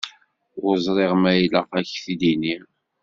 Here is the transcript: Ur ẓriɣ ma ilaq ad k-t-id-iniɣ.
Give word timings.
Ur 0.65 0.75
ẓriɣ 0.85 1.11
ma 1.21 1.31
ilaq 1.43 1.69
ad 1.77 1.85
k-t-id-iniɣ. 1.93 2.63